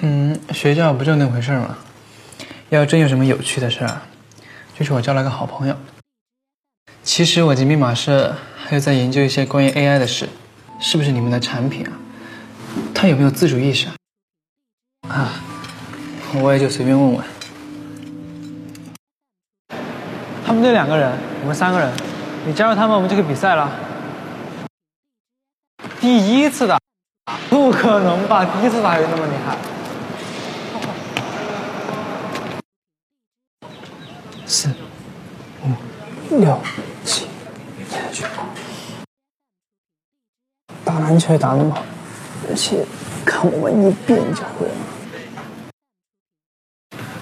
[0.00, 1.78] 嗯，学校不就那回事吗？
[2.68, 4.02] 要真有什么有趣的事儿，
[4.76, 5.76] 就是我交了个好朋友。
[7.02, 10.28] 其实我进密码社还有在研究一些关于 AI 的事，
[10.80, 11.92] 是不是你们的产品啊？
[12.92, 13.94] 它有没有自主意识啊？
[15.08, 15.32] 啊，
[16.42, 17.24] 我也就随便问问。
[20.44, 21.90] 他们队两个人，我们三个人，
[22.44, 23.70] 你加入他们，我们就可以比赛了。
[26.00, 26.78] 第一次打，
[27.48, 28.44] 不可能吧？
[28.44, 29.56] 第一次打就那么厉害？
[34.48, 34.68] 四、
[36.30, 36.56] 五、六、
[37.04, 37.26] 七，
[37.90, 38.24] 接下去。
[40.84, 41.82] 打篮球也打那么好，
[42.48, 42.86] 而且
[43.24, 44.74] 看我一遍就会了。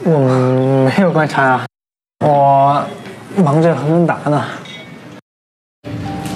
[0.04, 1.66] 我没有观察啊，
[2.18, 2.86] 我
[3.42, 4.46] 忙着和人打呢。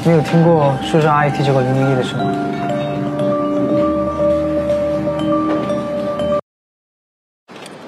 [0.04, 2.24] 你有听过数字 IT 九九零零一的事吗？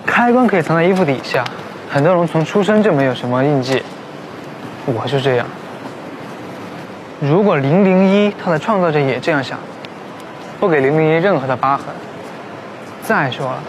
[0.04, 1.42] 开关可以藏在衣服底下，
[1.93, 3.83] 很多人从出生就没有什么印记，
[4.87, 5.46] 我就这样。
[7.21, 9.59] 如果零零一它的创造者也这样想，
[10.61, 11.87] 不给零零一任何的疤痕。
[13.02, 13.61] 再说了，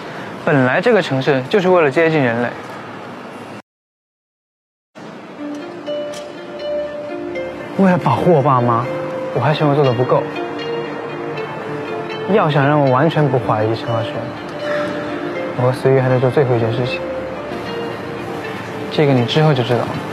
[0.45, 2.49] 本来这个城市就是为了接近人类。
[7.79, 8.85] 为了保护我爸妈，
[9.33, 10.21] 我还嫌我做的不够。
[12.31, 14.11] 要想让我完全不怀疑陈老师，
[15.57, 17.01] 我和思玉还在做最后一件事情。
[18.91, 20.10] 这个你之后就知道了。